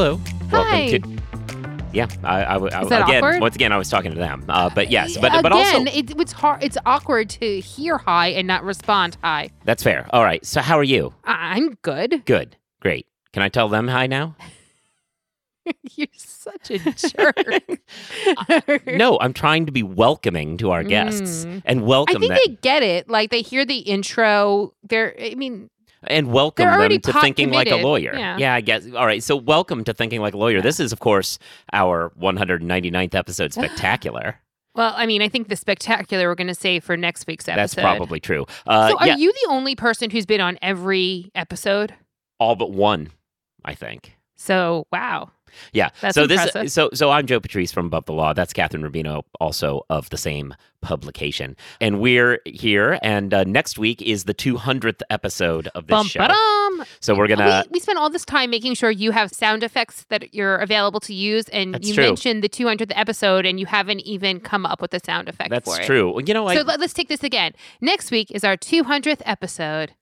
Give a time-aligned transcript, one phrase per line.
[0.00, 0.18] Hello.
[0.50, 0.88] Hi.
[0.92, 1.22] Welcome to.
[1.92, 3.22] Yeah, I, I, I Is that again.
[3.22, 3.40] awkward?
[3.42, 4.46] Once again, I was talking to them.
[4.48, 6.64] Uh, but yes, but again, but also it, it's hard.
[6.64, 9.50] It's awkward to hear hi and not respond hi.
[9.66, 10.06] that's fair.
[10.08, 10.42] All right.
[10.46, 11.12] So how are you?
[11.24, 12.24] I- I'm good.
[12.24, 12.56] Good.
[12.80, 13.06] Great.
[13.34, 14.36] Can I tell them hi now?
[15.94, 17.36] You're such a jerk.
[18.86, 21.60] no, I'm trying to be welcoming to our guests Mm.
[21.66, 22.16] and welcome.
[22.16, 23.10] I think them they get it.
[23.10, 24.72] Like they hear the intro.
[24.82, 25.14] They're.
[25.20, 25.68] I mean,
[26.06, 28.14] and welcome them to thinking like a lawyer.
[28.14, 28.54] Yeah.
[28.54, 28.86] I guess.
[28.94, 29.22] All right.
[29.22, 30.60] So welcome to thinking like a lawyer.
[30.62, 31.38] This is, of course,
[31.72, 34.40] our 199th episode spectacular.
[34.74, 37.60] well, I mean, I think the spectacular we're going to say for next week's episode.
[37.60, 38.46] That's probably true.
[38.66, 41.94] Uh, so, are yeah, you the only person who's been on every episode?
[42.40, 43.10] all but one,
[43.64, 44.16] I think.
[44.36, 45.30] So, wow.
[45.72, 45.90] Yeah.
[46.00, 46.62] That's so impressive.
[46.62, 48.32] this so so I'm Joe Patrice from Above the Law.
[48.32, 51.56] That's Kathryn Rubino, also of the same publication.
[51.80, 56.20] And we're here and uh, next week is the 200th episode of this Bum, show.
[56.20, 56.84] ba-dum.
[57.00, 59.62] So we're going to we, we spent all this time making sure you have sound
[59.62, 62.04] effects that you're available to use, and That's you true.
[62.04, 65.74] mentioned the 200th episode, and you haven't even come up with a sound effect That's
[65.74, 65.84] for it.
[65.84, 66.18] true.
[66.26, 67.52] You know, I, so let, us take this again.
[67.80, 69.92] Next week is our 200th episode.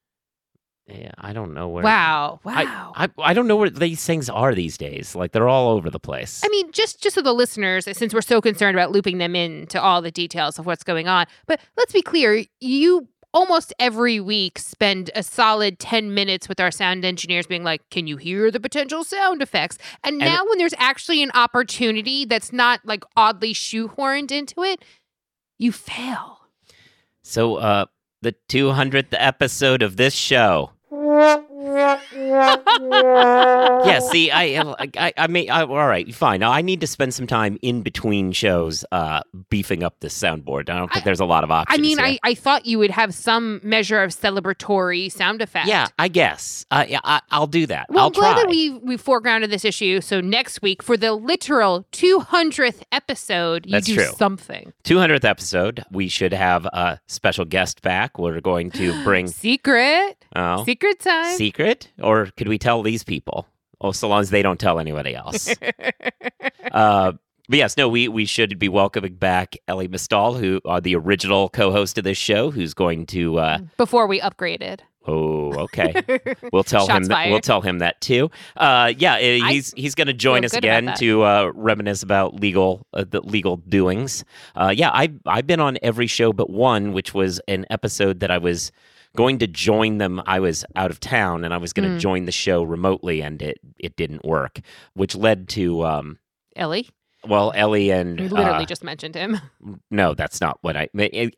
[0.89, 2.41] Yeah, I don't know where Wow!
[2.44, 2.92] Wow!
[2.97, 5.14] I I don't know where these things are these days.
[5.14, 6.41] Like they're all over the place.
[6.45, 9.80] I mean, just just so the listeners, since we're so concerned about looping them into
[9.80, 14.58] all the details of what's going on, but let's be clear: you almost every week
[14.58, 18.58] spend a solid 10 minutes with our sound engineers being like can you hear the
[18.58, 23.52] potential sound effects and And- now when there's actually an opportunity that's not like oddly
[23.52, 24.83] shoehorned into it
[25.58, 26.39] you fail
[27.23, 27.84] so uh
[28.23, 30.73] the 200th episode of this show.
[30.91, 31.98] Yeah,
[34.01, 34.61] see, I,
[34.97, 36.41] I, I mean, I, all right, fine.
[36.41, 40.71] Now I need to spend some time in between shows, uh, beefing up this soundboard.
[40.71, 41.79] I don't think I- there's a lot of options.
[41.79, 42.07] i mean here.
[42.07, 46.64] I, I thought you would have some measure of celebratory sound effect yeah, I guess.
[46.70, 47.87] Uh, yeah, I, I'll do that.
[47.91, 48.42] Well, I'll I'm glad try.
[48.42, 50.01] that we we foregrounded this issue.
[50.01, 54.05] So next week, for the literal 200th episode, you That's do true.
[54.17, 55.85] something 200th episode.
[55.91, 58.19] We should have a special guest back.
[58.19, 61.37] We're going to bring secret, oh, secret time.
[61.37, 63.47] secret, or could we tell these people?
[63.80, 65.55] Oh, so long as they don't tell anybody else.
[66.72, 67.12] uh,
[67.48, 71.48] but yes, no, we we should be welcoming back Elie Mystal, who are the original
[71.48, 73.39] co-host of this show, who's going to.
[73.39, 74.80] Uh, Before we upgraded.
[75.07, 75.95] Oh, okay.
[76.53, 77.05] We'll tell him.
[77.05, 78.31] That, we'll tell him that too.
[78.57, 83.05] Uh, yeah, he's he's going to join us again to uh, reminisce about legal uh,
[83.08, 84.25] the legal doings.
[84.57, 88.31] Uh, yeah, I I've been on every show but one, which was an episode that
[88.31, 88.73] I was
[89.17, 90.23] going to join them.
[90.27, 92.01] I was out of town and I was going to Mm.
[92.01, 94.61] join the show remotely, and it it didn't work,
[94.95, 96.19] which led to um,
[96.57, 96.89] Elie,
[97.28, 99.40] well, Elie and we literally uh, just mentioned him.
[99.90, 100.89] no, that's not what I.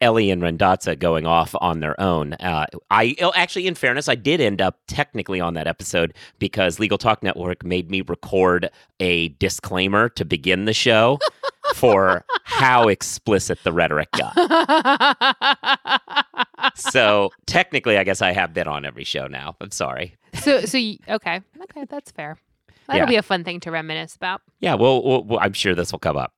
[0.00, 2.34] Elie and Randazza going off on their own.
[2.34, 6.78] Uh, I oh, actually, in fairness, I did end up technically on that episode because
[6.78, 8.70] Legal Talk Network made me record
[9.00, 11.18] a disclaimer to begin the show
[11.74, 14.36] for how explicit the rhetoric got.
[16.76, 19.56] So technically, I guess I have been on every show now.
[19.60, 20.16] I'm sorry.
[20.34, 22.36] so so y- okay okay that's fair.
[22.90, 23.10] That'll Yeah.
[23.10, 24.42] be a fun thing to reminisce about.
[24.60, 26.34] Yeah, well, well, well, I'm sure this will come up.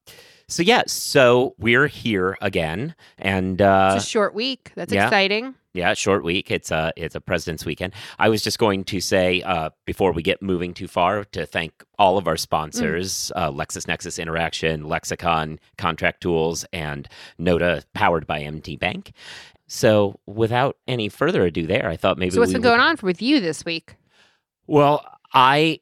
[0.49, 4.71] So yeah, so we're here again, and uh, It's a short week.
[4.75, 5.07] That's yeah.
[5.07, 5.55] exciting.
[5.73, 6.51] Yeah, short week.
[6.51, 7.95] It's a it's a President's Weekend.
[8.19, 11.73] I was just going to say uh, before we get moving too far to thank
[11.99, 17.09] all of our sponsors: uh, LexisNexis Interaction, Lexicon, Contract Tools, and
[17.41, 19.13] Noda, powered by MT Bank.
[19.69, 22.97] So, without any further ado, there, I thought maybe So what's been would- going on
[23.01, 23.95] with you this week?
[24.67, 25.03] Well,
[25.33, 25.81] I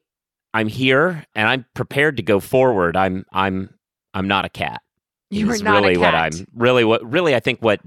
[0.53, 2.95] I'm here and I'm prepared to go forward.
[2.95, 3.73] I'm I'm
[4.13, 4.81] I'm not a cat.
[5.29, 6.13] You are not a really what.
[6.13, 7.81] I'm really what really I think what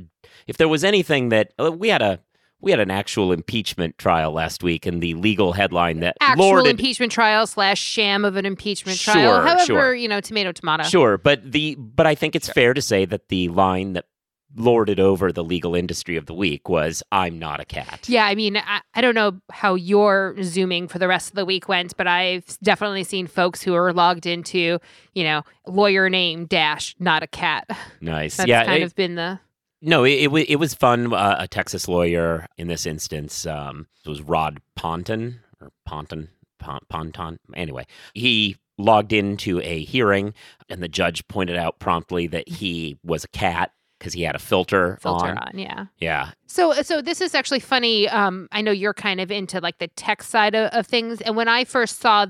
[0.47, 2.21] if there was anything that uh, we had a
[2.61, 6.71] we had an actual impeachment trial last week and the legal headline that Actual lorded
[6.71, 9.43] impeachment trial slash sham of an impeachment Sure, trial.
[9.43, 9.95] However, sure.
[9.95, 10.85] you know, tomato tomato.
[10.85, 14.07] sure but the but I think it's fair to say that the line that
[14.57, 18.09] lorded over the legal industry of the week was I'm not a cat.
[18.09, 21.45] Yeah, I mean, I, I don't know how your zooming for the rest of the
[21.45, 24.79] week went, but I've definitely seen folks who are logged into,
[25.15, 27.69] you know, lawyer name dash not a cat.
[28.01, 28.37] Nice.
[28.37, 28.65] That's yeah.
[28.65, 29.41] kind it- of been the
[29.83, 31.13] No, it, it, it was fun.
[31.13, 36.29] Uh, a Texas lawyer in this instance um, it was Rod Ponton or Ponton,
[36.59, 37.39] Pon, Ponton.
[37.55, 40.35] Anyway, he logged into a hearing,
[40.69, 43.71] and the judge pointed out promptly that he was a cat
[44.05, 45.39] because he had a filter, filter on.
[45.39, 45.59] on.
[45.59, 45.87] Yeah.
[45.99, 48.07] Yeah, So, so this is actually funny.
[48.07, 51.37] Um, I know you're kind of into like the tech side of, of things, and
[51.37, 52.27] when I first saw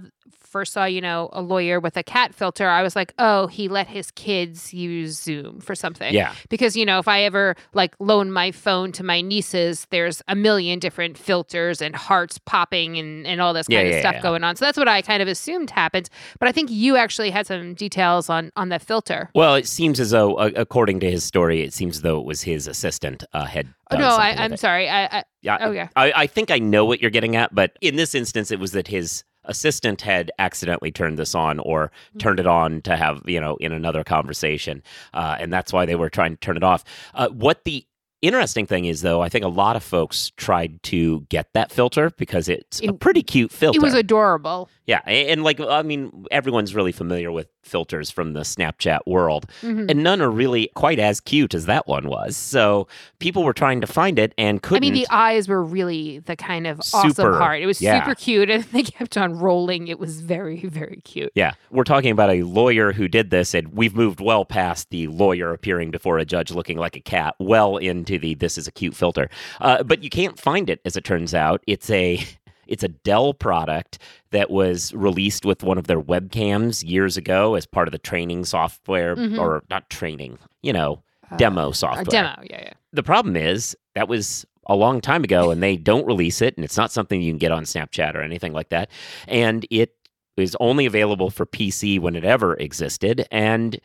[0.54, 3.66] first saw, you know, a lawyer with a cat filter, I was like, oh, he
[3.66, 6.14] let his kids use Zoom for something.
[6.14, 6.32] Yeah.
[6.48, 10.36] Because, you know, if I ever like loan my phone to my nieces, there's a
[10.36, 14.14] million different filters and hearts popping and, and all this Yeah, kind of yeah, stuff
[14.14, 14.22] yeah.
[14.22, 14.54] going on.
[14.54, 16.08] So that's what I kind of assumed happened.
[16.38, 19.30] But I think you actually had some details on on the filter.
[19.34, 22.24] Well, it seems as though, uh, according to his story, it seems as though it
[22.24, 23.66] was his assistant uh, had.
[23.90, 24.60] Oh, no, I, I'm it.
[24.60, 24.88] sorry.
[24.88, 25.88] I, I Yeah, oh yeah.
[25.96, 28.70] I, I think I know what you're getting at, but in this instance, it was
[28.72, 32.18] that his assistant had accidentally turned this on or Mm-hmm.
[32.18, 34.82] turned it on to have, you know, in another conversation.
[35.12, 36.84] Uh, and that's why they were trying to turn it off.
[37.14, 37.86] Uh, what the
[38.26, 42.10] interesting thing is, though, I think a lot of folks tried to get that filter
[42.16, 43.78] because it's a pretty cute filter.
[43.78, 44.68] It was adorable.
[44.86, 45.00] yeah.
[45.06, 49.90] And, like, I mean, everyone's really familiar with filters from the Snapchat world Mhm.
[49.90, 52.36] and none are really quite as cute as that one was.
[52.36, 52.86] So
[53.20, 54.84] people were trying to find it and couldn't.
[54.86, 57.62] I mean, the eyes were really the kind of awesome Super, part.
[57.62, 58.02] It was yeah.
[58.04, 59.88] super cute, and they kept on rolling.
[59.88, 61.32] It was very, very cute.
[61.34, 65.06] yeah, we're talking about a lawyer who did this, and we've moved well past the
[65.06, 68.72] lawyer appearing before a judge looking like a cat, well into the this is a
[68.72, 69.28] cute filter.
[69.60, 71.62] Uh, but you can't find it, as it turns out.
[71.66, 72.22] It's a
[72.66, 73.98] it's a Dell product
[74.30, 78.44] that was released with one of their webcams years ago as part of the training
[78.46, 79.38] software, Mhm.
[79.38, 82.04] or not training, you know, Uh, demo software.
[82.04, 82.72] demo, yeah, yeah.
[82.92, 86.64] The problem is that was a long time ago and they don't release it and
[86.64, 88.88] it's not something you can get on Snapchat or anything like that.
[89.28, 89.92] And it
[90.38, 93.78] is only available for PC when it ever existed and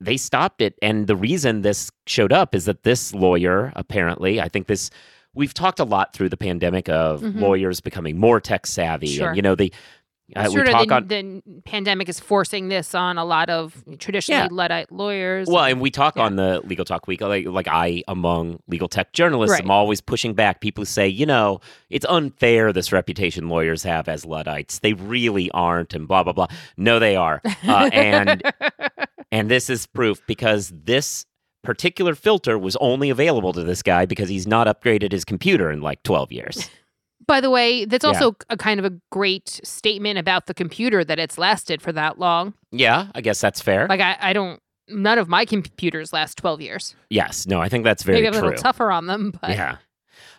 [0.00, 4.48] they stopped it and the reason this showed up is that this lawyer apparently, I
[4.48, 4.90] think this
[5.34, 7.40] we've talked a lot through the pandemic of Mhm.
[7.40, 9.28] lawyers becoming more tech savvy Sure.
[9.28, 9.72] and you know the
[10.36, 13.50] uh, we sort of talk the, on the pandemic is forcing this on a lot
[13.50, 14.48] of traditionally Yeah.
[14.52, 15.48] Luddite lawyers.
[15.50, 16.22] Well, and we talk Yeah.
[16.22, 19.64] on the Legal Tech Week, like, like I, among legal tech journalists, Right.
[19.64, 20.60] am always pushing back.
[20.60, 21.60] People say, you know,
[21.90, 24.78] it's unfair this reputation lawyers have as Luddites.
[24.78, 26.46] They really aren't, and blah, blah, blah.
[26.76, 27.42] No, they are.
[27.66, 28.40] Uh, and,
[29.32, 31.26] and this is proof because this
[31.62, 35.80] particular filter was only available to this guy because he's not upgraded his computer in
[35.82, 36.70] like 12 years.
[37.26, 38.08] By the way, that's Yeah.
[38.08, 42.18] also a kind of a great statement about the computer that it's lasted for that
[42.18, 42.54] long.
[42.72, 43.86] yeah, I guess that's fair.
[43.88, 44.60] Like I, I don't.
[44.88, 46.96] None of my computers last twelve years.
[47.10, 47.46] yes.
[47.46, 49.76] No, I think that's very Maybe I'm a little tougher on them, but yeah.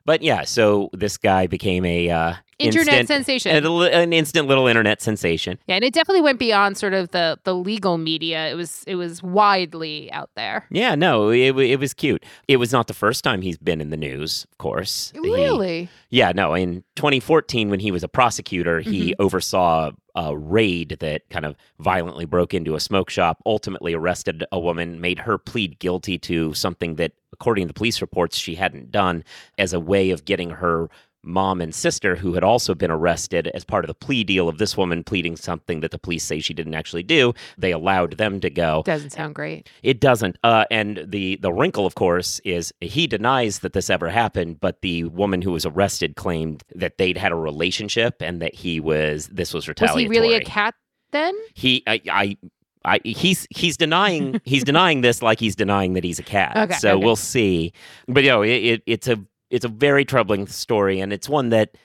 [0.04, 2.34] But yeah, so this guy became a uh,
[2.68, 3.56] internet instant, sensation.
[3.56, 5.58] an, an instant little internet sensation.
[5.68, 8.50] Yeah, and it definitely went beyond sort of the the legal media.
[8.50, 10.66] It was it was widely out there.
[10.72, 12.24] Yeah, no, it, it was cute.
[12.48, 15.12] It was not the first time he's been in the news, of course.
[15.14, 15.90] He- Really?
[16.10, 16.54] yeah, no.
[16.54, 19.22] In 2014, when he was a prosecutor, he Mm-hmm.
[19.22, 24.60] oversaw a raid that kind of violently broke into a smoke shop, ultimately arrested a
[24.60, 29.24] woman, made her plead guilty to something that, according to police reports, she hadn't done
[29.58, 30.90] as a way of getting her
[31.24, 34.58] mom and sister, who had also been arrested as part of the plea deal of
[34.58, 37.34] this woman pleading something that the police say she didn't actually do.
[37.58, 38.84] They allowed them to go.
[38.86, 39.70] Doesn't sound great.
[39.84, 40.38] It doesn't.
[40.44, 44.82] Uh, and the the wrinkle, of course, is he denies that this ever happened, but
[44.82, 49.28] the woman who was arrested claimed that they'd had a relationship and that he was
[49.28, 50.08] this was retaliatory.
[50.08, 50.76] Was he really a cat
[51.12, 51.36] then?
[51.54, 52.38] He, I, I,
[52.84, 56.58] I he's he's denying he's denying this like he's denying that he's a cat.
[56.58, 57.06] Okay, so okay.
[57.06, 57.74] we'll see.
[58.08, 61.50] But you know, it, it, it's a it's a very troubling story, and it's one
[61.50, 61.76] that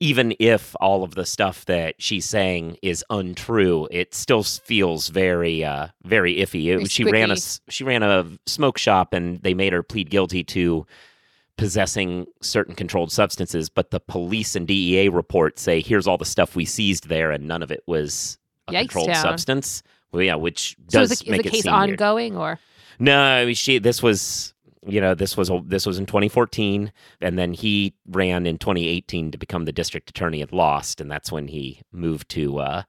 [0.00, 5.62] even if all of the stuff that she's saying is untrue, it still feels very,
[5.64, 6.66] uh, very iffy.
[6.66, 7.36] It- she ran a
[7.70, 10.84] she ran a smoke shop, and they made her plead guilty to
[11.56, 13.68] possessing certain controlled substances.
[13.68, 17.46] But the police and DEA report say, "Here's all the stuff we seized there, and
[17.46, 19.22] none of it was a Yikes controlled town.
[19.22, 19.82] substance."
[20.12, 21.90] Well, yeah, which So does is the, is make the it case seem weird.
[21.90, 22.58] ongoing or
[22.98, 23.78] No, I mean, she.
[23.78, 24.53] This was,
[24.86, 29.38] you know, this was this was in 2014, and then he ran in 2018 to
[29.38, 32.82] become the district attorney at Lost, and that's when he moved to uh,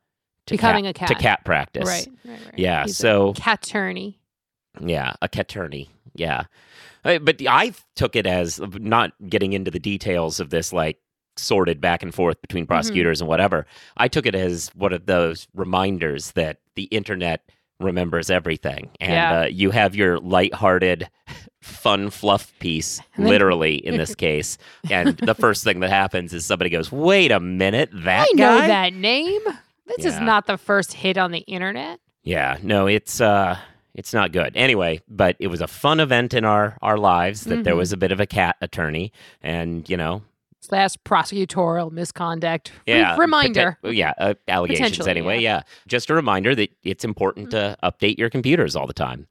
[0.47, 1.21] to Becoming cat, a to cat.
[1.21, 1.87] cat practice.
[1.87, 2.59] right, right, right.
[2.59, 2.83] Yeah.
[2.83, 4.19] He's so cat attorney.
[4.79, 5.89] yeah, a cat attorney.
[6.17, 6.43] Yeah,
[7.03, 10.97] Uh, but I took it as not getting into the details of this, like
[11.37, 12.41] sorted back and forth Mm-hmm.
[12.43, 13.65] between prosecutors and whatever.
[13.97, 17.41] I took it as one of those reminders that the internet
[17.81, 19.39] remembers everything, and Yeah.
[19.41, 21.09] uh, you have your lighthearted,
[21.65, 24.57] fun fluff piece, literally in this case.
[24.89, 28.57] And the first thing that happens is somebody goes, "Wait a minute, that I know
[28.67, 29.41] that name.
[29.97, 31.99] This is not the first hit on the internet.
[32.23, 33.57] Yeah, no, it's uh
[33.93, 34.55] it's not good.
[34.57, 37.77] Anyway, but it was a fun event in our our lives that there Mhm.
[37.77, 40.21] was a bit of a cat attorney and, you know,
[40.59, 42.71] Slash prosecutorial misconduct.
[42.87, 43.77] Yeah, reminder.
[43.83, 45.57] poten- yeah, uh, allegations anyway, yeah.
[45.57, 45.61] yeah.
[45.87, 49.27] Just a reminder that it's important to update your computers all the time.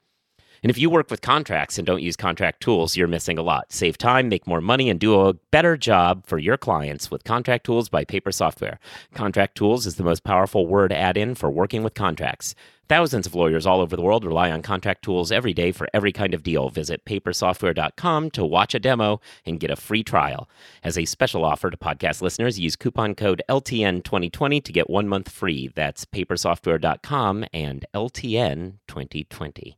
[0.64, 3.71] And if you work with contracts and don't use contract tools, you're missing a lot.
[3.71, 7.66] Save time, make more money, and do a better job for your clients with Contract
[7.66, 8.80] Tools by Paper Software.
[9.12, 12.54] Contract Tools is the most powerful word add in for working with contracts.
[12.88, 16.12] Thousands of lawyers all over the world rely on contract tools every day for every
[16.12, 16.71] kind of deal.
[16.71, 20.49] Visit papersoftware.com to watch a demo and get a free trial.
[20.83, 25.28] As a special offer to podcast listeners, use coupon code LTN2020 to get one month
[25.28, 25.71] free.
[25.75, 29.75] That's papersoftware.com and LTN2020.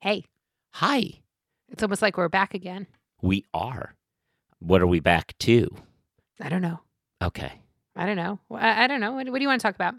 [0.00, 0.24] Hey,
[0.74, 1.10] Hi,
[1.68, 2.86] it's almost like we're back again.
[3.20, 3.94] we are.
[4.60, 5.68] What are we back to?
[6.40, 6.80] I don't know.
[7.22, 7.52] Okay.
[7.96, 8.38] I don't know.
[8.52, 9.12] I, I don't know.
[9.12, 9.94] What, what do you want to talk about?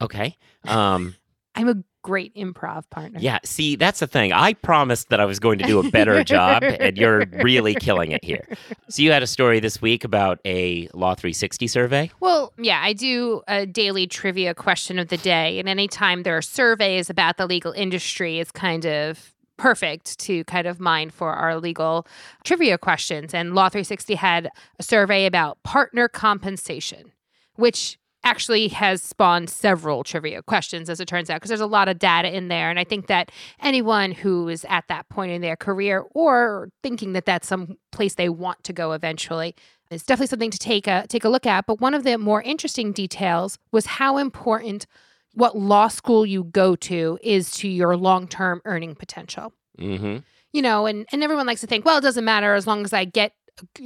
[0.00, 0.36] Okay.
[0.64, 1.14] Um,
[1.56, 3.18] I'm a great improv partner.
[3.20, 4.32] yeah, see, that's the thing.
[4.32, 8.12] I promised that I was going to do a better job, and you're really killing
[8.12, 8.46] it here.
[8.88, 12.10] So, you had a story this week about a Law 360 survey?
[12.20, 15.58] Well, yeah, I do a daily trivia question of the day.
[15.58, 20.66] And anytime there are surveys about the legal industry, it's kind of perfect to kind
[20.66, 22.06] of mine for our legal
[22.44, 23.34] trivia questions.
[23.34, 27.12] And Law 360 had a survey about partner compensation,
[27.56, 31.88] which actually has spawned several trivia questions as it turns out because there's a lot
[31.88, 33.30] of data in there and i think that
[33.60, 38.16] anyone who is at that point in their career or thinking that that's some place
[38.16, 39.54] they want to go eventually
[39.90, 41.66] is definitely something to take a take a look at.
[41.66, 44.86] But one of the more interesting details was how important
[45.34, 49.52] what law school you go to is to your long term earning potential.
[49.78, 50.18] Mm-hmm.
[50.52, 52.94] You know, and, and everyone likes to think, well, it doesn't matter as long as
[52.94, 53.32] I get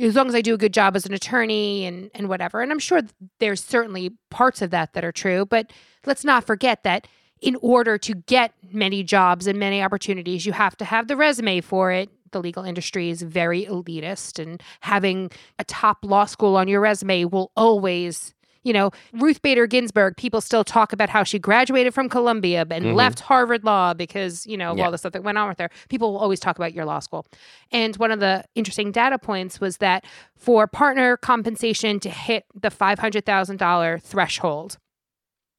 [0.00, 2.60] as long as I do a good job as an attorney and and whatever.
[2.60, 3.02] And I'm sure
[3.38, 5.72] there's certainly parts of that that are true, but
[6.06, 7.06] let's not forget that
[7.40, 11.60] in order to get many jobs and many opportunities, you have to have the resume
[11.60, 12.10] for it.
[12.32, 17.24] The legal industry is very elitist, and having a top law school on your resume
[17.24, 22.08] will always, you know, Ruth Bader Ginsburg, people still talk about how she graduated from
[22.08, 22.94] Columbia and Mhm.
[22.94, 24.84] left Harvard Law because, you know, Yeah.
[24.84, 25.70] all the stuff that went on with her.
[25.88, 27.24] People will always talk about your law school.
[27.72, 30.04] And one of the interesting data points was that
[30.36, 34.78] for partner compensation to hit the $500,000 threshold,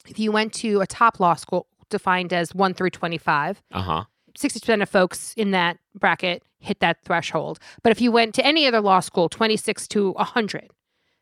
[0.07, 4.03] if you went to a top law school defined as 1 through 25, Uh huh.
[4.37, 7.59] 60% of folks in that bracket hit that threshold.
[7.83, 10.69] But if you went to any other law school, 26 to 100,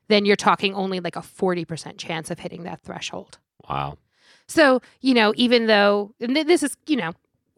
[0.10, 3.40] then you're talking only like a 40% chance of hitting that threshold.
[3.70, 3.98] Wow.
[4.48, 7.14] So, you know, even though and th- this is, you know,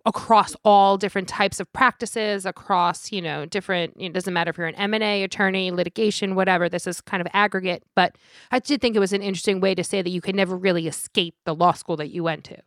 [0.06, 4.68] across all different types of practices, across, you know, different, it doesn't matter if you're
[4.68, 7.84] an M&A attorney, litigation, whatever, this is kind of aggregate.
[7.96, 8.18] But
[8.52, 10.88] I did think it was an interesting way to say that you can never really
[10.88, 12.58] escape the law school that you went to.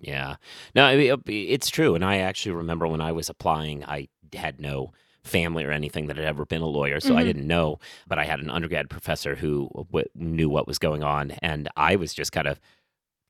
[0.00, 0.36] Yeah.
[0.74, 1.94] No, I mean, uh, it's true.
[1.94, 4.92] And I actually remember when I was applying, I had no
[5.28, 7.26] family or anything that had ever been a lawyer, so I Mhm.
[7.26, 7.78] didn't know.
[8.08, 11.94] But I had an undergrad professor who w- knew what was going on, and I
[11.96, 12.58] was just kind of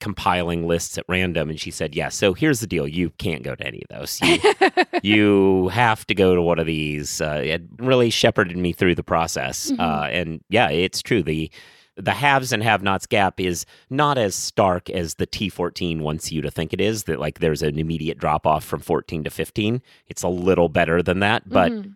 [0.01, 1.51] compiling lists at random.
[1.51, 4.21] And she said, "Yeah, so here's the deal: you can't go to any of those.
[4.23, 4.39] You,
[5.03, 9.03] you have to go to one of these." Uh, it really shepherded me through the
[9.03, 9.81] process, Mhm.
[9.81, 11.23] uh, and yeah, it's true.
[11.23, 11.51] the
[11.99, 16.51] The haves and have-nots gap is not as stark as the T14 wants you to
[16.51, 17.05] think it is.
[17.05, 19.83] That like there's an immediate drop off from 14 to 15.
[20.07, 21.95] It's a little better than that, but Mhm.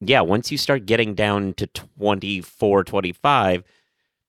[0.00, 3.62] yeah, once you start getting down to 24, 25,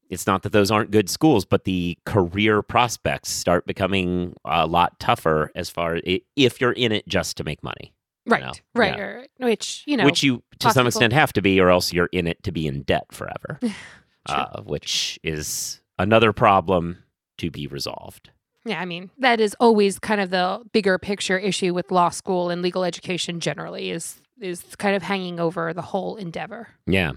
[0.10, 5.00] it's not that those aren't good schools, but the career prospects start becoming a lot
[5.00, 7.92] tougher as far i- if you're in it just to make money,
[8.28, 9.04] right, know, right, yeah.
[9.04, 9.30] right, right.
[9.40, 12.28] Which, you know, which you to some extent have to be, or else you're in
[12.28, 13.60] it to be in debt forever,
[14.28, 17.04] Uh, which is another problem
[17.38, 18.32] to be resolved.
[18.66, 22.50] Yeah, I mean, that is always kind of the bigger picture issue with law school
[22.50, 26.68] and legal education generally is is kind of hanging over the whole endeavor.
[26.88, 27.14] Yeah.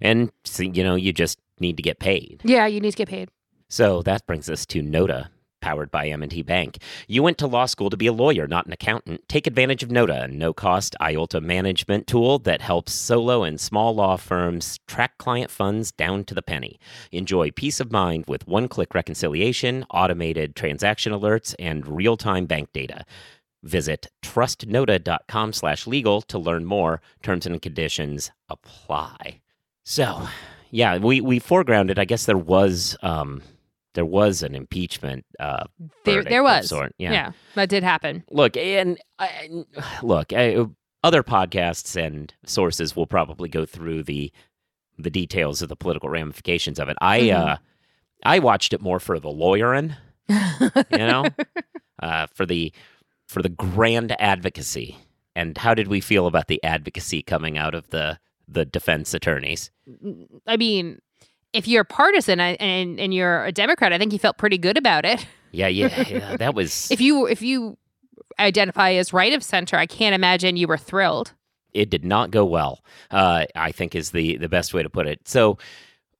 [0.00, 2.40] And, so, you know, you just need to get paid.
[2.44, 3.30] Yeah, you need to get paid.
[3.68, 5.28] So that brings us to Noda,
[5.62, 6.76] powered by M&T Bank.
[7.08, 9.26] You went to law school to be a lawyer, not an accountant.
[9.28, 14.16] Take advantage of Noda, a no-cost IOLTA management tool that helps solo and small law
[14.16, 16.78] firms track client funds down to the penny.
[17.10, 23.06] Enjoy peace of mind with one-click reconciliation, automated transaction alerts, and real-time bank data.
[23.62, 27.00] Visit trustnoda.com slash legal to learn more.
[27.22, 29.40] Terms and conditions apply.
[29.84, 30.28] So,
[30.70, 31.98] yeah, we, we foregrounded.
[31.98, 33.42] I guess there was um,
[33.94, 35.24] there was an impeachment.
[35.38, 35.64] Uh,
[36.04, 36.68] There there was.
[36.68, 36.94] sort.
[36.98, 37.12] Yeah.
[37.12, 37.32] Yeah.
[37.54, 38.24] that did happen.
[38.30, 39.64] Look, and I,
[40.02, 40.56] look, I,
[41.04, 44.32] other podcasts and sources will probably go through the
[44.98, 46.96] the details of the political ramifications of it.
[47.00, 47.34] I Mhm.
[47.36, 47.56] uh,
[48.24, 49.96] I watched it more for the lawyering,
[50.28, 51.24] you know,
[52.02, 52.72] uh, for the
[53.28, 54.96] for the grand advocacy.
[55.34, 59.70] And how did we feel about the advocacy coming out of the the defense attorneys?
[60.46, 61.00] I mean,
[61.52, 65.04] if you're partisan and and you're a Democrat, I think you felt pretty good about
[65.04, 65.26] it.
[65.50, 67.76] Yeah, yeah, yeah that was If you if you
[68.38, 69.76] identify as right of center.
[69.76, 71.32] I can't imagine you were thrilled.
[71.72, 72.84] It did not go well.
[73.10, 75.26] Uh, I think is the the best way to put it.
[75.26, 75.58] So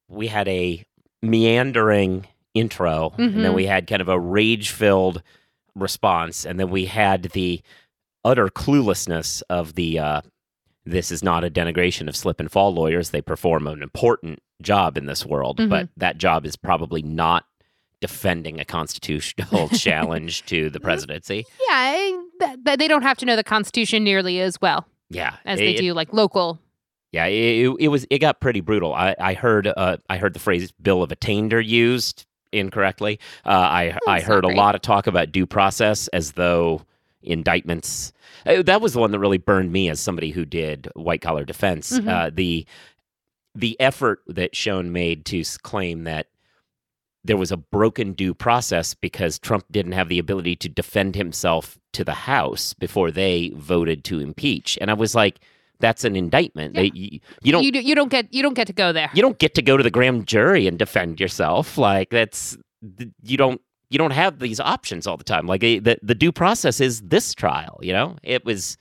[0.09, 0.85] we had a
[1.23, 3.23] meandering intro, mm-hmm.
[3.23, 5.23] and then we had kind of a rage filled
[5.75, 7.63] response, and then we had the
[8.25, 9.99] utter cluelessness of the.
[9.99, 10.21] Uh,
[10.85, 13.11] this is not a denigration of slip and fall lawyers.
[13.11, 15.69] They perform an important job in this world, Mhm.
[15.69, 17.45] but that job is probably not
[18.01, 21.45] defending a constitutional challenge to the presidency.
[21.69, 22.11] Yeah,
[22.65, 25.95] th- they don't have to know the Constitution nearly as well Yeah, as they do
[25.95, 26.59] like local.
[27.13, 28.95] Yeah, it, it, it was it got pretty brutal.
[28.95, 33.21] I, I heard uh, I heard the phrase "bill of attainder" used incorrectly.
[33.45, 36.83] Uh, I I heard a lot of talk about due process as though
[37.23, 38.13] indictments.
[38.47, 41.45] uh, that was the one that really burned me as somebody who did white collar
[41.45, 41.93] defense.
[41.99, 42.09] Mhm.
[42.09, 42.67] Uh, the
[43.55, 46.29] the effort that Schoen made to claim that
[47.25, 51.79] there was a broken due process because Trump didn't have the ability to defend himself
[51.93, 55.41] to the House before they voted to impeach, and I was like,
[55.79, 56.75] "That's an indictment.
[56.75, 56.83] Yeah.
[56.83, 59.11] They, you, you don't you, you don't get you don't get to go there.
[59.15, 61.79] you don't get to go to the grand jury and defend yourself.
[61.79, 62.57] Like that's
[63.23, 65.47] you don't you don't have these options all the time.
[65.47, 67.79] Like eh, the the due process is this trial.
[67.83, 68.77] You know, it was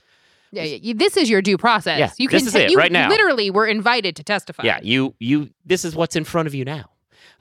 [0.51, 1.97] Yeah, yeah, this is your due process.
[1.99, 3.07] Yeah, you this is it, you right now.
[3.09, 4.63] Literally, were invited to testify.
[4.63, 4.79] yeah.
[4.83, 6.85] You you this is what's in front of you now.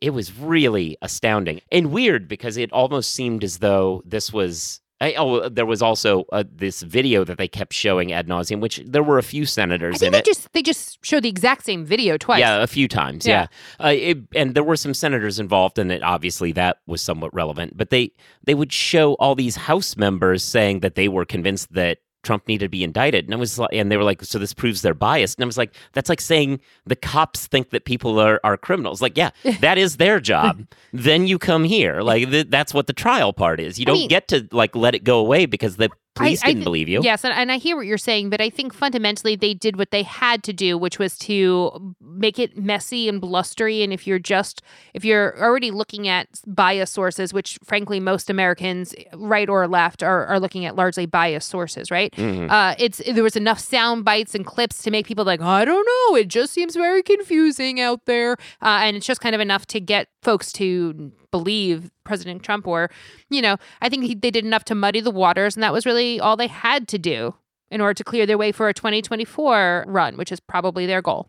[0.01, 4.81] It was really astounding and weird because it almost seemed as though this was.
[5.03, 8.83] I, oh, there was also uh, this video that they kept showing ad nauseum, which
[8.85, 10.25] there were a few I senators think in they it.
[10.27, 12.41] just they just showed the exact same video twice.
[12.41, 13.27] Yeah, a few times.
[13.27, 13.47] Yeah.
[13.81, 17.33] Yeah, Uh, it, and there were some senators involved, and it obviously that was somewhat
[17.35, 17.79] relevant.
[17.79, 18.13] But they
[18.45, 22.67] they would show all these House members saying that they were convinced that Trump needed
[22.67, 24.93] to be indicted, and I was like, and they were like, so this proves they're
[24.95, 25.39] biased.
[25.39, 29.01] and I was like, that's like saying the cops think that people are are criminals.
[29.01, 30.67] Like, yeah, that is their job.
[30.93, 33.79] then you come here, like th- that's what the trial part is.
[33.79, 36.49] You I don't mean- get to like let it go away because the police I
[36.49, 37.01] didn't thi- believe you.
[37.03, 39.91] Yes, and, and I hear what you're saying, but I think fundamentally they did what
[39.91, 43.83] they had to do, which was to make it messy and blustery.
[43.83, 44.63] And if you're just
[44.95, 50.27] if you're already looking at bias sources, which frankly most Americans, right or left, are,
[50.27, 52.13] are looking at largely biased sources, right?
[52.17, 52.51] Mhm.
[52.51, 55.87] Uh, it's there was enough sound bites and clips to make people like, I don't
[56.11, 59.67] know, it just seems very confusing out there, uh, and it's just kind of enough
[59.67, 62.91] to get folks to believe President Trump, or
[63.29, 65.87] you know, I think he, they did enough to muddy the waters, and that was
[65.87, 67.35] really all they had to do
[67.71, 71.29] in order to clear their way for a 2024 run, which is probably their goal.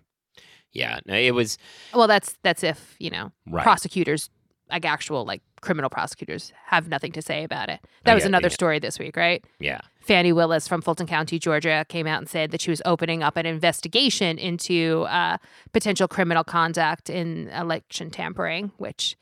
[0.73, 1.57] Yeah, no, it was
[1.93, 3.63] Well, that's that's if you know right.
[3.63, 4.29] prosecutors,
[4.69, 7.79] like actual like criminal prosecutors, have nothing to say about it.
[8.03, 8.53] That Oh, was yeah, another yeah.
[8.53, 9.43] story this week, right?
[9.59, 9.81] yeah.
[10.01, 13.37] Fani Willis from Fulton County, Georgia, came out and said that she was opening up
[13.37, 15.37] an investigation into uh,
[15.73, 19.15] potential criminal conduct in election tampering, which,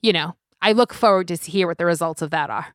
[0.00, 2.68] you know, I look forward to hear what the results of that are.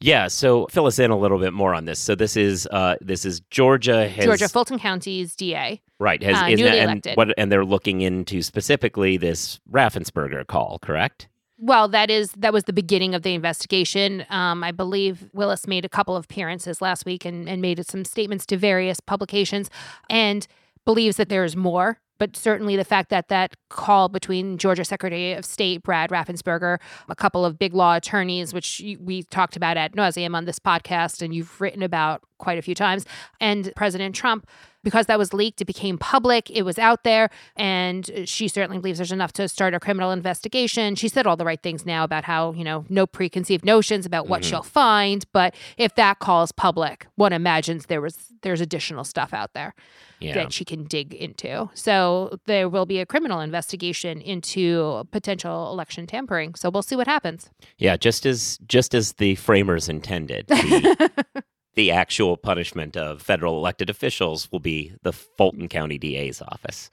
[0.00, 1.98] Yeah, so fill us in a little bit more on this.
[1.98, 5.82] So this is uh this is Georgia has Georgia, Fulton County's DA.
[5.98, 7.16] right has uh, is newly and elected.
[7.18, 11.28] what and they're looking into specifically this Raffensperger call, correct?
[11.62, 14.24] Well, that is that was the beginning of the investigation.
[14.30, 18.06] Um, I believe Willis made a couple of appearances last week and, and made some
[18.06, 19.68] statements to various publications,
[20.08, 20.46] and
[20.86, 21.98] believes that there is more.
[22.18, 26.78] But certainly the fact that that call between Georgia Secretary of State Brad Raffensperger,
[27.10, 31.20] a couple of big law attorneys, which we talked about ad nauseum on this podcast,
[31.20, 33.04] and you've written about quite a few times,
[33.38, 34.46] and President Trump,
[34.82, 38.98] because that was leaked, it became public, it was out there, and she certainly believes
[38.98, 40.94] there's enough to start a criminal investigation.
[40.94, 44.28] She said all the right things now about how, you know, no preconceived notions about
[44.28, 44.44] what Mhm.
[44.46, 49.52] she'll find, but if that calls public, one imagines there was there's additional stuff out
[49.52, 49.74] there
[50.18, 50.32] Yeah.
[50.32, 51.68] that she can dig into.
[51.74, 56.54] So there will be a criminal investigation into potential election tampering.
[56.54, 57.50] So we'll see what happens.
[57.76, 60.46] Yeah, just as just as the framers intended.
[60.48, 61.10] The,
[61.74, 66.90] the actual punishment of federal elected officials will be the Fulton County DA's office.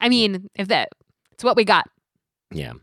[0.00, 0.90] I mean, if that
[1.32, 1.88] it's what we got.
[2.50, 2.74] Yeah.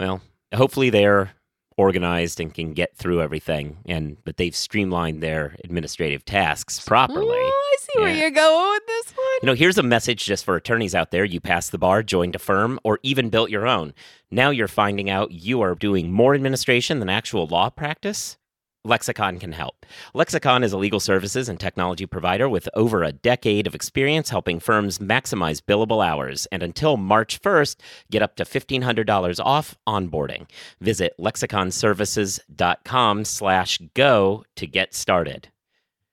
[0.00, 0.20] Well,
[0.54, 1.30] hopefully they're
[1.78, 7.36] organized and can get through everything and but they've streamlined their administrative tasks properly.
[7.38, 9.26] Oh, I see where you're going with this one.
[9.42, 11.24] You know, here's a message just for attorneys out there.
[11.24, 13.92] You passed the bar, joined a firm, or even built your own.
[14.30, 18.38] Now you're finding out you are doing more administration than actual law practice.
[18.86, 19.84] Lexicon can help.
[20.14, 24.60] Lexicon is a legal services and technology provider with over a decade of experience helping
[24.60, 26.46] firms maximize billable hours.
[26.52, 27.76] And until March 1st,
[28.10, 30.46] get up to $1,500 off onboarding.
[30.80, 35.48] Visit lexiconservices.com slash go to get started.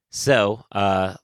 [0.10, 1.16] So, uh,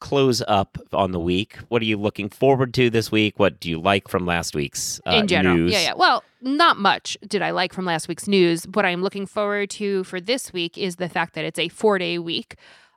[0.00, 3.38] close up on the week, what are you looking forward to this week?
[3.38, 5.56] What do you like from last week's uh, in general.
[5.56, 5.72] news?
[5.72, 5.94] Yeah, yeah.
[5.94, 8.64] Well, not much did I like from last week's news.
[8.72, 11.98] What I'm looking forward to for this week is the fact that it's a four
[11.98, 12.56] day week.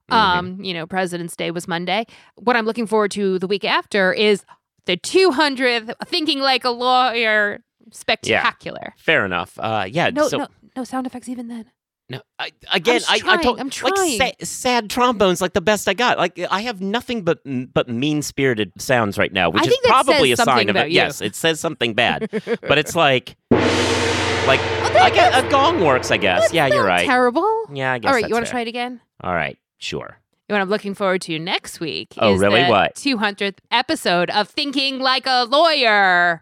[0.10, 0.16] Mhm.
[0.16, 2.06] Um, you know, President's Day was Monday.
[2.36, 4.44] What I'm looking forward to the week after is
[4.86, 8.94] the 200th Thinking Like a Lawyer spectacular.
[8.98, 9.58] Fair enough.
[9.60, 10.10] Uh, yeah.
[10.10, 11.66] No, so, no, no sound effects even then.
[12.12, 14.18] No, I, again, I, I trying, told I'm like trying.
[14.20, 16.18] sa- sad trombones, like the best I got.
[16.18, 19.78] Like I have nothing but mm, but mean spirited sounds right now, which I is
[19.84, 20.90] probably a sign of it.
[20.90, 20.96] you.
[20.96, 22.30] Yes, it says something bad,
[22.62, 26.12] but it's like like that- I guess a gong works.
[26.12, 26.54] I guess.
[26.54, 27.06] yeah, you're right.
[27.06, 27.66] Terrible.
[27.74, 28.10] Yeah, I guess.
[28.10, 29.00] All right, you want to try it again?
[29.24, 30.18] All right, sure.
[30.48, 32.64] What I'm looking forward to next week Oh, is really?
[32.64, 32.96] the What?
[32.96, 36.42] 200th episode of Thinking Like a Lawyer.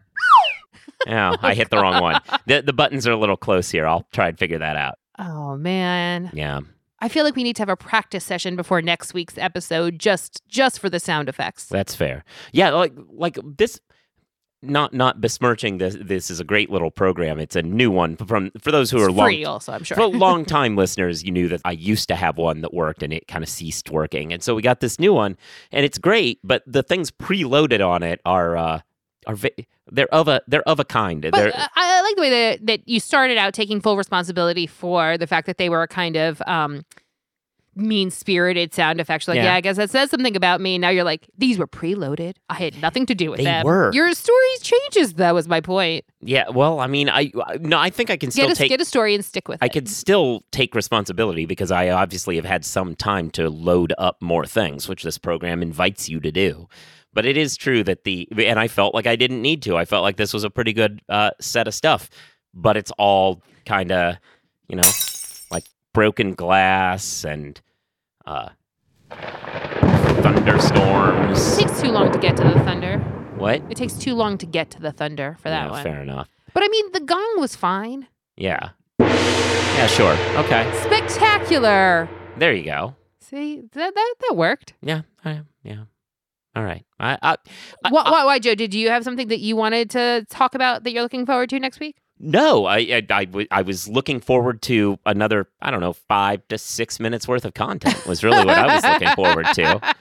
[1.06, 2.20] Yeah, I hit the wrong one.
[2.48, 3.86] The the buttons are a little close here.
[3.88, 4.96] I'll try and figure that out.
[5.20, 6.32] Oh man.
[6.34, 6.62] Yeah.
[7.02, 10.42] I feel like we need to have a practice session before next week's episode just
[10.48, 11.66] just for the sound effects.
[11.66, 12.24] That's fair.
[12.52, 13.80] Yeah, like like this
[14.62, 17.40] not not besmirching this this is a great little program.
[17.40, 19.96] It's a new one from for those who It's are long free also, I'm sure.
[19.96, 23.14] for long time listeners, you knew that I used to have one that worked and
[23.14, 24.34] it kind of ceased working.
[24.34, 25.38] And so we got this new one
[25.72, 28.82] and it's great, but the things preloaded on it are uh
[29.30, 31.22] are ve- they're of a they're of a kind.
[31.22, 33.96] but they're uh, I I like the way that, that you started out taking full
[33.98, 36.84] responsibility for the fact that they were a kind of um,
[37.76, 39.28] mean spirited sound effects.
[39.28, 39.44] Like, yeah.
[39.46, 39.56] Yeah.
[39.56, 40.78] I guess that says something about me.
[40.78, 42.36] Now you're like, these were preloaded.
[42.50, 43.66] I had nothing to do with They them.
[43.66, 43.92] were.
[43.94, 46.04] Your story changes, though, was my point.
[46.22, 48.70] yeah, well, I mean, I I- no, I think I can still Get a, take
[48.70, 49.74] get a story and stick with I it.
[49.74, 54.46] could still take responsibility because I obviously have had some time to load up more
[54.46, 56.68] things, which this program invites you to do.
[57.14, 59.76] But it is true that the and I felt like I didn't need to.
[59.78, 62.10] I felt like this was a pretty good uh, set of stuff,
[62.54, 64.16] but it's all kind of,
[64.68, 64.90] you know,
[65.52, 67.60] like broken glass and
[68.26, 68.50] uh,
[70.22, 71.58] thunderstorms.
[71.58, 73.00] It takes too long to get to the thunder.
[73.38, 73.62] What?
[73.70, 75.84] It takes too long to get to the thunder for that Yeah, one.
[75.84, 76.30] Fair enough.
[76.54, 78.08] But I mean, the gong was fine.
[78.36, 78.70] Yeah.
[79.00, 79.88] Yeah.
[79.88, 80.14] Sure.
[80.44, 80.70] Okay.
[80.84, 82.10] Spectacular.
[82.38, 82.96] There you go.
[83.22, 84.74] See, that that, that worked.
[84.82, 85.02] Yeah.
[85.24, 85.84] I, yeah.
[86.56, 86.86] All right.
[87.00, 87.38] I, I,
[87.86, 88.56] I- Why, why, why, Joe?
[88.56, 91.60] Did you have something that you wanted to talk about that you're looking forward to
[91.60, 91.96] next week?
[92.20, 96.46] No, I, I, I, w- I was looking forward to another, I don't know, five
[96.50, 99.96] to six minutes worth of content was really what I was looking forward to.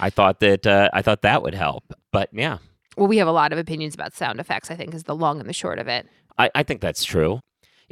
[0.00, 2.58] I thought that uh, I thought that would help, but yeah,
[2.96, 4.70] Well, we have a lot of opinions about sound effects.
[4.70, 6.08] I think is the long and the short of it.
[6.38, 7.40] I, I think that's true.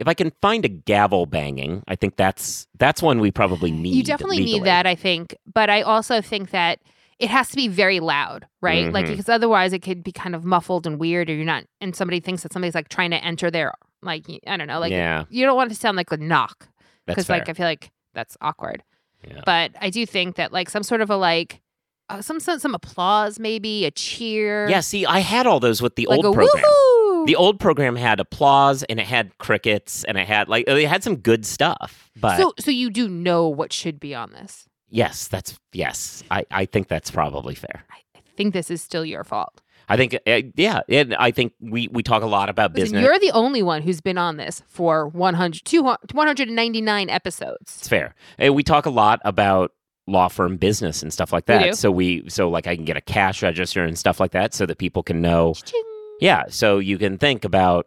[0.00, 3.94] If I can find a gavel banging, I think that's that's one we probably need.
[3.94, 4.60] you definitely legally.
[4.60, 5.36] need that, I think.
[5.52, 6.80] But I also think that
[7.18, 8.90] it has to be very loud, right?
[8.92, 9.10] Like Mhm.
[9.10, 12.18] because otherwise it could be kind of muffled and weird, or you're not, and somebody
[12.18, 15.44] thinks that somebody's like trying to enter their like I don't know, like yeah, you
[15.44, 16.68] don't want it to sound like a knock
[17.06, 18.82] because like I feel like that's awkward.
[19.28, 19.42] Yeah.
[19.44, 21.60] But I do think that like some sort of a like
[22.08, 25.96] uh, some some some applause, maybe a cheer, yeah, see, I had all those with
[25.96, 26.64] the like old program.
[26.64, 26.99] woohoo.
[27.26, 31.02] The old program had applause and it had crickets and it had like it had
[31.02, 32.10] some good stuff.
[32.20, 34.68] But so so you do know what should be on this.
[34.88, 36.22] yes, that's yes.
[36.30, 37.84] I, I think that's probably fair.
[37.90, 37.96] I,
[38.36, 39.60] think this is still your fault.
[39.88, 43.04] I think uh, yeah, and I think we we talk a lot about Listen, business.
[43.04, 47.76] you're the only one who's been on this for 100, 200 199 episodes.
[47.78, 48.14] It's fair.
[48.42, 49.72] Uh, We talk a lot about
[50.06, 51.62] law firm business and stuff like that.
[51.64, 51.72] do.
[51.74, 54.64] So we so like I can get a cash register and stuff like that so
[54.66, 55.82] that people can know Cha-ching.
[56.20, 57.86] Yeah, so you can think about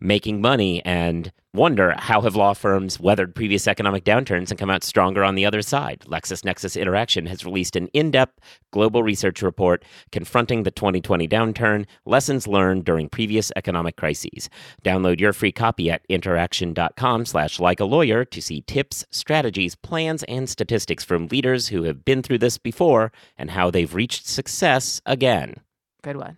[0.00, 4.84] making money and wonder how have law firms weathered previous economic downturns and come out
[4.84, 6.04] stronger on the other side.
[6.06, 8.38] LexisNexis Interaction has released an in-depth
[8.70, 14.48] global research report confronting the 2020 downturn, lessons learned during previous economic crises.
[14.84, 20.22] Download your free copy at interaction.com slash like a lawyer to see tips, strategies, plans,
[20.24, 25.00] and statistics from leaders who have been through this before and how they've reached success
[25.06, 25.54] again.
[26.02, 26.36] Good one.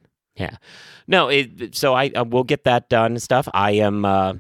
[1.07, 3.49] No, it, so I uh, will get that done and stuff.
[3.53, 4.35] I am uh,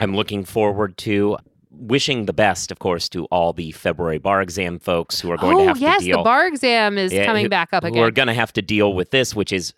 [0.00, 1.36] I'm looking forward to
[1.70, 5.56] wishing the best, of course, to all the February bar exam folks who are going
[5.56, 7.48] oh to have yes, to deal Oh, Yes, the bar exam is Yeah, coming who-
[7.48, 8.00] back up again.
[8.00, 9.72] We're going to have to deal with this, which is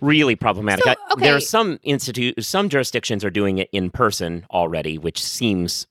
[0.00, 0.84] really problematic.
[0.84, 5.22] So, I- There are some institute, some jurisdictions are doing it in person already, which
[5.22, 5.86] seems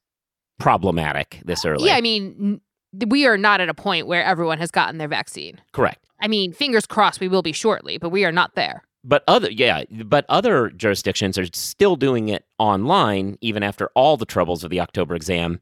[0.60, 1.88] problematic this early.
[1.88, 2.62] yeah, I mean,
[3.08, 5.60] we are not at a point where everyone has gotten their vaccine.
[5.72, 6.00] correct.
[6.22, 8.84] I mean, fingers crossed we will be shortly, but we are not there.
[9.04, 14.26] But other yeah, but other jurisdictions are still doing it online even after all the
[14.26, 15.60] troubles of the October exam,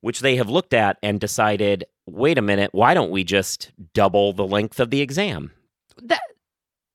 [0.00, 4.32] which they have looked at and decided, wait a minute, why don't we just double
[4.32, 5.50] the length of the exam?
[6.00, 6.20] That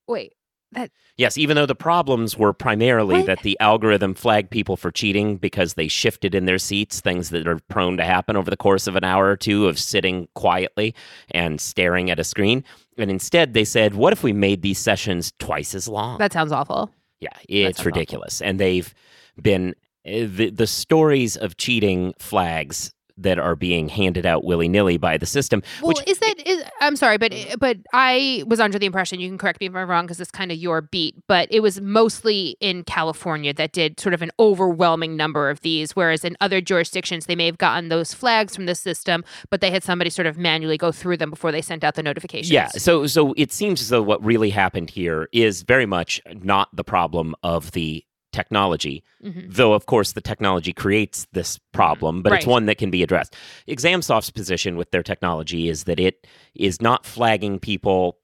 [0.07, 0.33] wait,
[0.73, 3.25] That- yes, even though the problems were primarily What?
[3.27, 7.47] that the algorithm flagged people for cheating because they shifted in their seats, things that
[7.47, 10.93] are prone to happen over the course of an hour or two of sitting quietly
[11.31, 12.63] and staring at a screen.
[12.97, 16.51] And instead, they said, "What if we made these sessions twice as long?" That sounds
[16.51, 16.91] awful.
[17.19, 17.85] Yeah, it's sounds awful.
[17.91, 18.41] ridiculous.
[18.41, 18.93] And they've
[19.41, 24.97] been uh, the the stories of cheating flags that are being handed out willy nilly
[24.97, 25.61] by the system.
[25.81, 29.29] Well, which is that is, I'm sorry, but but I was under the impression you
[29.29, 31.81] can correct me if I'm wrong because it's kind of your beat, but it was
[31.81, 36.61] mostly in California that did sort of an overwhelming number of these, whereas in other
[36.61, 40.25] jurisdictions they may have gotten those flags from the system, but they had somebody sort
[40.25, 42.51] of manually go through them before they sent out the notifications.
[42.51, 46.69] yeah, so so it seems as though what really happened here is very much not
[46.75, 49.45] the problem of the technology, Mhm.
[49.53, 53.35] though of course the technology creates this problem, but it's one that can be addressed.
[53.69, 58.17] ExamSoft's position with their technology is that it is not flagging people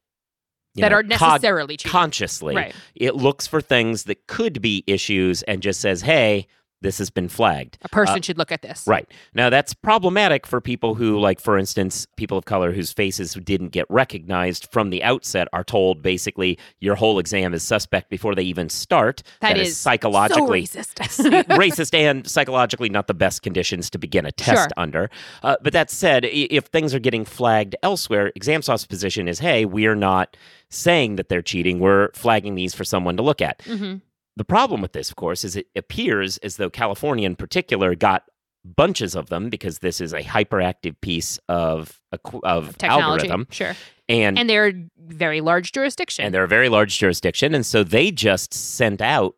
[0.75, 1.91] that know, are necessarily cheating.
[1.91, 2.55] consciously.
[2.55, 2.75] Right.
[2.95, 6.47] It looks for things that could be issues and just says, "Hey,
[6.81, 8.83] this has been flagged." A person should look at this.
[8.87, 9.07] Right.
[9.33, 13.69] Now, that's problematic for people who, like, for instance, people of color whose faces didn't
[13.69, 18.43] get recognized from the outset are told basically your whole exam is suspect before they
[18.43, 19.23] even start.
[19.41, 21.45] that is, is psychologically so racist.
[21.57, 24.67] racist and psychologically not the best conditions to begin a test Sure.
[24.77, 25.09] under.
[25.43, 29.95] Uh, but that said, if things are getting flagged elsewhere, ExamSoft's position is hey, we're
[29.95, 30.35] not
[30.69, 33.61] saying that they're cheating, we're flagging these for someone to look at.
[33.63, 33.95] hmm
[34.39, 38.23] The problem with this, of course, is it appears as though California in particular got
[38.63, 41.99] bunches of them because this is a hyperactive piece of
[42.43, 43.27] of Technology.
[43.27, 43.73] algorithm Sure.
[44.07, 46.23] and And they're very large jurisdiction.
[46.25, 49.35] and they're a very large jurisdiction and so they just sent out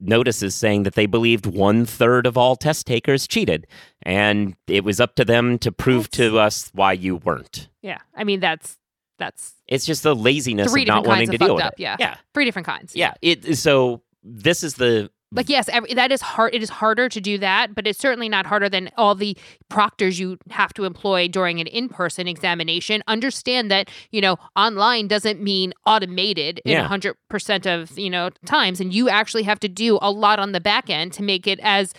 [0.00, 3.66] notices saying that they believed one third of all test takers cheated
[4.02, 7.98] and it was up to them to prove to us why you weren't yeah.
[8.14, 8.78] I mean that's
[9.18, 11.74] that's it's just the laziness of not wanting to deal with up.
[11.74, 11.96] it Yeah.
[12.00, 12.96] yeah Three different kinds.
[12.96, 16.54] yeah it so this is the Like yes, every, that is hard.
[16.54, 19.36] It is harder to do that, but it's certainly not harder than all the
[19.70, 23.02] proctors you have to employ during an in-person examination.
[23.06, 26.84] Understand that you know online doesn't mean automated in Yeah.
[26.84, 30.52] hundred percent of you know times, and you actually have to do a lot on
[30.52, 31.94] the back end to make it as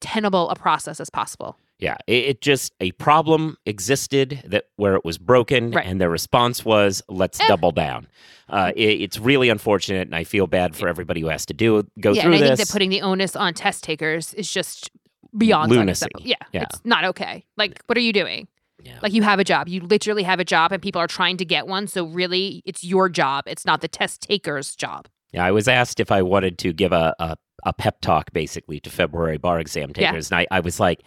[0.00, 1.56] tenable a process as possible.
[1.82, 5.86] Yeah, it, it just a problem existed that where it was broken, Right.
[5.86, 7.46] and their response was, "Let's Eh.
[7.48, 8.06] double down."
[8.48, 11.86] Uh, it, it's really unfortunate, and I feel bad for everybody who has to do
[12.00, 12.58] go yeah, through and I this.
[12.58, 14.90] think that putting the onus on test takers is just
[15.36, 16.06] beyond Lunacy.
[16.20, 16.62] Yeah, Yeah.
[16.64, 17.44] it's not okay.
[17.56, 18.48] Like, what are you doing?
[18.84, 18.98] Yeah.
[19.02, 19.68] Like you have a job.
[19.68, 21.86] You literally have a job and people are trying to get one.
[21.86, 23.44] So really it's your job.
[23.46, 25.08] It's not the test taker's job.
[25.32, 28.80] yeah, I was asked if I wanted to give a a, a pep talk, basically,
[28.80, 30.10] to February bar exam Yeah.
[30.10, 31.00] takers, and I, I was like.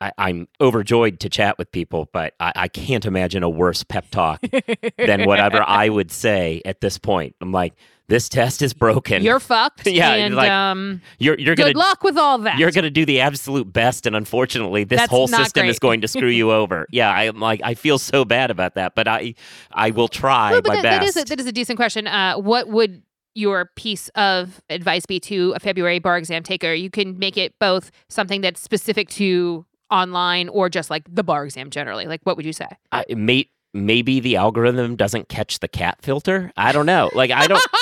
[0.00, 4.10] I, I'm overjoyed to chat with people, but I, I can't imagine a worse pep
[4.10, 4.40] talk
[4.96, 7.34] than whatever I would say at this point.
[7.40, 7.74] I'm like,
[8.08, 9.22] this test is broken.
[9.22, 9.86] You're fucked.
[9.86, 12.58] Yeah, And like, um you're, you're good gonna luck with all that.
[12.58, 16.00] You're going to do the absolute best, and unfortunately, this That's whole system is going
[16.02, 16.86] to screw you over.
[16.90, 19.34] Yeah, I am like I feel so bad about that, but I
[19.72, 21.16] I will try but my that, that best.
[21.16, 22.06] is a, that is a decent question.
[22.06, 23.02] Uh, what would
[23.34, 26.72] your piece of advice be to a February bar exam taker?
[26.72, 31.44] You can make it both something that's specific to online or just like the bar
[31.44, 32.06] exam generally.
[32.06, 32.68] Like, what would you say?
[32.92, 36.52] I, may, maybe the algorithm doesn't catch the cat filter.
[36.56, 37.10] I don't know.
[37.14, 37.64] Like I don't.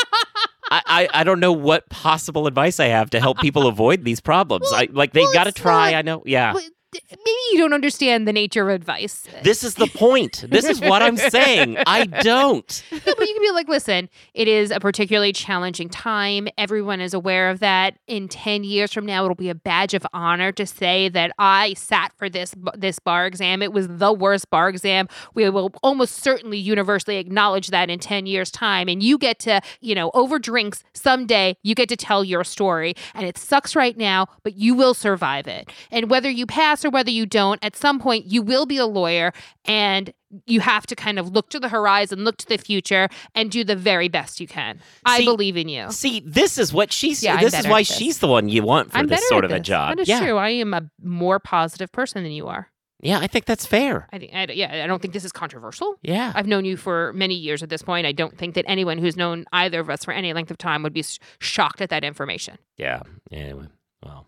[0.69, 4.21] I, I, I don't know what possible advice I have to help people avoid these
[4.21, 4.69] problems.
[4.71, 5.93] Well- I like they well, got to try.
[5.93, 6.23] not- I know.
[6.27, 6.55] Yeah.
[6.93, 9.27] Maybe you don't understand the nature of advice.
[9.43, 10.45] This is the point.
[10.49, 11.79] This is what I'm saying.
[11.87, 12.83] I don't.
[13.07, 16.49] No, but you can be like, listen, it is a particularly challenging time.
[16.59, 17.99] Everyone is aware of that.
[18.09, 21.75] In 10 years from now, it'll be a badge of honor to say that I
[21.75, 23.63] sat for this this bar exam.
[23.63, 25.09] It was the worst bar exam.
[25.35, 28.89] We will almost certainly universally acknowledge that in 10 years' time.
[28.89, 32.95] And you get to, you know, over drinks someday, you get to tell your story.
[33.15, 35.71] And it sucks right now, but you will survive it.
[35.93, 38.87] And whether you pass or whether you don't, at some point, you will be a
[38.87, 39.33] lawyer
[39.65, 40.13] and
[40.47, 43.65] you have to kind of look to the horizon, look to the future, and do
[43.65, 44.81] the very best you can.
[45.05, 45.91] I believe in you.
[45.91, 47.23] See, this is what she's.
[47.23, 47.97] Yeah, this is why this.
[47.97, 49.97] she's the one you want for I'm this sort of a job.
[49.97, 50.37] That is yeah, true.
[50.37, 52.69] I am a more positive person than you are.
[53.01, 53.19] yeah.
[53.19, 54.09] I think that's fair.
[54.13, 55.97] I think, I, yeah, I don't think this is controversial.
[56.03, 56.33] Yeah.
[56.35, 58.07] I've known you for many years at this point.
[58.07, 60.83] I don't think that anyone who's known either of us for any length of time
[60.83, 61.05] would be
[61.39, 62.59] shocked at that information.
[62.77, 63.03] Yeah.
[63.31, 63.69] Anyway,
[64.03, 64.27] well.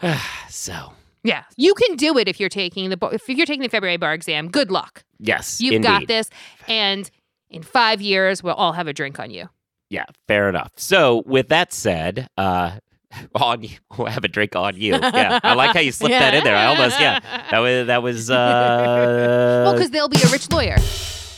[0.48, 0.92] so
[1.24, 4.14] Yeah, you can do it if you're taking the if you're taking the February bar
[4.14, 4.48] exam.
[4.48, 5.04] Good luck.
[5.18, 5.88] yes, You've indeed.
[5.88, 6.30] got this,
[6.68, 7.10] and
[7.50, 9.48] in five years we'll all have a drink on you.
[9.90, 10.72] Yeah, fair enough.
[10.76, 12.78] So with that said, uh,
[13.34, 14.92] on you, we'll have a drink on you.
[14.92, 16.54] Yeah, I like how you slipped that in there.
[16.56, 17.20] I almost yeah.
[17.50, 19.62] That was that was uh.
[19.64, 20.76] well, because they'll be a rich lawyer.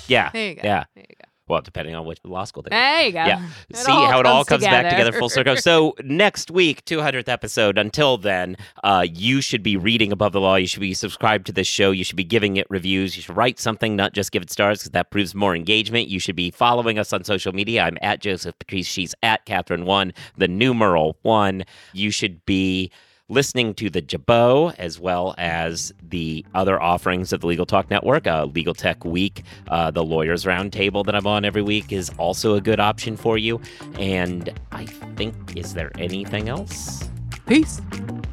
[0.08, 0.30] yeah.
[0.32, 0.60] There you go.
[0.64, 0.84] Yeah.
[0.94, 1.29] There you go.
[1.50, 3.24] Well, depending on which law school they There you go.
[3.24, 3.48] Yeah.
[3.68, 5.56] It See all how it all comes comes back together full circle.
[5.60, 7.76] So next week, 200th episode.
[7.76, 10.54] Until then, uh, you should be reading Above the Law.
[10.54, 11.90] You should be subscribed to this show.
[11.90, 13.16] You should be giving it reviews.
[13.16, 16.08] You should write something, not just give it stars, because that proves more engagement.
[16.08, 17.82] You should be following us on social media.
[17.82, 18.86] I'm at Joseph Patrice.
[18.86, 21.64] She's at Kathryn One, the numeral one.
[21.92, 22.90] You should be
[23.30, 28.26] listening to the Jabot as well as the other offerings of the Legal Talk Network.
[28.26, 32.56] Uh, Legal Tech Week, uh, the Lawyers Roundtable that I'm on every week is also
[32.56, 33.60] a good option for you.
[33.98, 37.08] And I think, is there anything else?
[37.46, 37.80] Peace.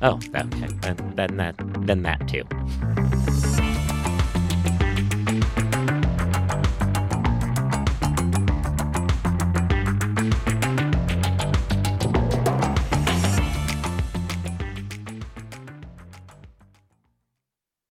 [0.02, 0.68] Oh, okay.
[0.82, 1.56] Then, then that,
[1.86, 2.44] then that too.